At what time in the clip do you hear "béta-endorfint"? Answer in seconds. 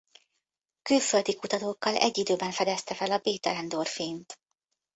3.19-4.37